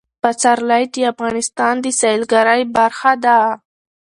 [0.21, 3.37] پسرلی د افغانستان د سیلګرۍ برخه ده.